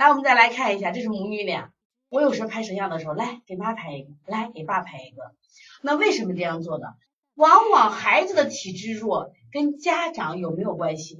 [0.00, 1.74] 来，我们再来看一下，这是母女俩。
[2.08, 5.34] 我有时候拍摄像的时候，来给妈拍一个，来给爸拍一个。
[5.82, 6.86] 那为什么这样做的？
[7.34, 11.18] 往往孩子的体质弱跟家长有没有关系？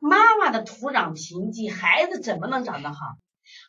[0.00, 2.98] 妈妈的土壤贫瘠，孩子怎么能长得好？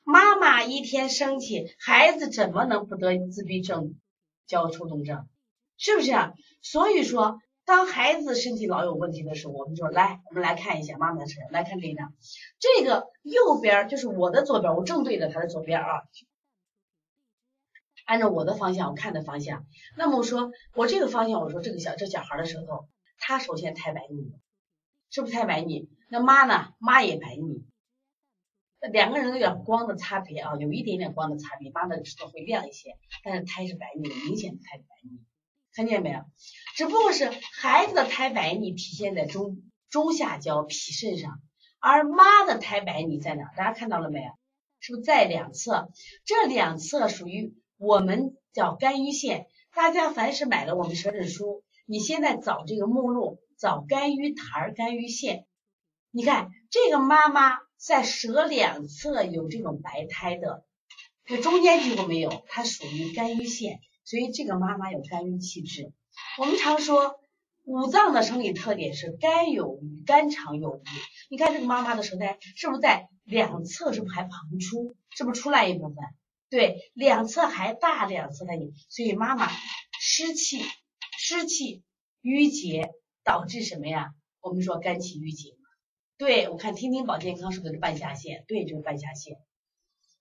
[0.03, 3.99] 妈妈一天生气，孩子怎么能不得自闭症、
[4.47, 5.27] 焦抽动症？
[5.77, 6.11] 是不是？
[6.63, 7.39] 所以说，
[7.69, 12.15] 当孩子身体老有问题的时候，我们就来，我们来看一下妈妈的身来看这一张，
[12.57, 16.01] 这个右边就是我的左边，我正对着他的左边啊。
[18.05, 24.33] 按照我的方向，我看的方向，那么我说我这个方向，我说这个小这小孩的舌头，他首先太白腻，
[25.11, 25.87] 是不是太白腻？
[26.09, 26.73] 那妈呢？
[26.79, 27.63] 妈也白腻，
[28.91, 35.19] 两个人有点光的差别啊，有一点点光的差别，妈的舌头会亮一些，但是胎是白腻，明显的苔白腻，
[35.79, 36.19] 看见没有？
[36.75, 41.39] 只不过是孩子的胎白腻体现在中中下焦脾肾上，
[41.79, 43.45] 而妈的胎白腻在哪？
[43.55, 44.29] 大家看到了没有？
[44.81, 45.89] 是不是在两侧？
[46.25, 47.55] 这两侧属于。
[47.77, 55.45] 我们叫肝郁线，大家凡是买了我们舌诊书，你现在找这个目录，找肝郁苔、肝郁线，
[56.11, 60.65] 你看这个妈妈在舌两侧有这种白苔的，
[61.23, 65.93] 这中间几乎没有，它属于肝郁线，所以这个妈妈有肝郁气滞。
[66.39, 67.19] 我们常说
[67.63, 70.83] 五脏的生理特点是肝有余，肝常有余。
[71.29, 75.97] 你看这个妈妈的舌苔是不是在两侧，是不是还膨出，是不是出来一部分？
[76.49, 79.47] 对，两侧还大，两侧的你，所以妈妈
[80.01, 80.59] 湿气、
[81.19, 81.83] 湿气
[82.21, 82.89] 郁结
[83.23, 84.15] 导致什么呀？
[84.41, 85.51] 我们说肝气郁结。
[86.17, 88.43] 对，我看听听保健康是不是半下线？
[88.47, 89.37] 对，就是半下线。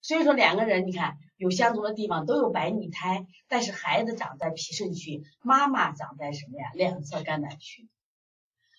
[0.02, 6.70] 所以说两个人你看有相同的地方，都有白腻苔，但是孩子长在脾肾区，妈妈长在什么呀？
[6.74, 7.88] 两侧肝胆区。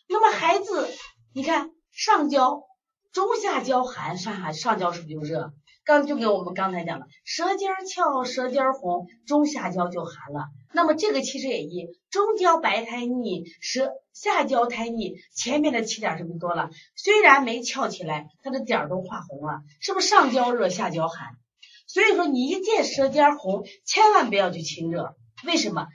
[0.08, 0.90] 那么孩子，
[1.34, 2.64] 你看上焦、
[3.14, 5.54] 中下焦寒，上下上焦是不是就热？
[5.86, 10.50] 刚就跟我们刚才讲的，舌尖翘，舌尖红，中下焦就寒了。
[10.74, 16.70] 那么这个其实也一，中焦白苔腻，舌下焦苔腻，前面的起点是不是多了？
[16.96, 21.38] 虽然没翘起来，它的点都化红了，是不是上焦热，下焦寒？
[21.90, 25.18] 所以说你一见舌尖红，千万不要去清热。
[25.44, 25.88] 为什么？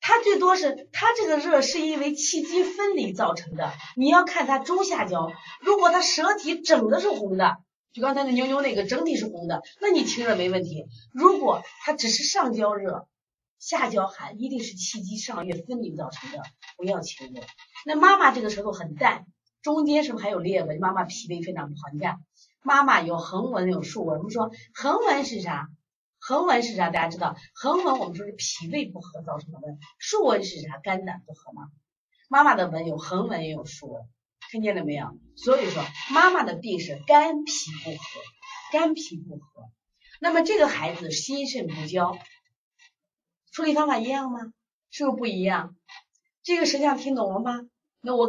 [0.00, 3.72] 它最多是它这个热是因为气机分离造成的。
[3.96, 7.56] 你要看它中下焦，如果它舌体整的是红的。
[7.92, 10.86] 就刚才那妞妞那个整体是红的，那你清热没问题。
[11.12, 13.06] 如果它只是上焦热，
[13.58, 16.42] 下焦寒，一定是气机上越分离造成的，
[16.78, 17.42] 不要清热。
[17.84, 19.26] 那妈妈这个舌头很淡，
[19.62, 20.78] 中间是不是还有裂纹？
[20.80, 21.88] 妈妈脾胃非常不好。
[21.92, 22.18] 你看，
[22.62, 24.18] 妈妈有横纹有竖纹。
[24.18, 25.68] 我们说横纹是啥？
[26.18, 26.90] 横纹是啥？
[26.90, 30.78] 大家知道，横纹我们说是脾胃不和造成的纹，竖纹是啥？
[30.78, 31.68] 肝胆不和吗？
[32.28, 34.02] 妈妈的纹有横纹也有竖纹。
[34.50, 35.16] 看见了没有？
[35.36, 37.52] 所以说妈妈的病是肝脾
[37.84, 37.98] 不和，
[38.72, 39.70] 肝脾不和。
[40.20, 42.18] 那么这个孩子心肾不交，
[43.52, 44.40] 处理方法一样吗？
[44.90, 45.76] 是不是不一样？
[46.42, 47.60] 这个实际上听懂了吗？
[48.00, 48.28] 那我。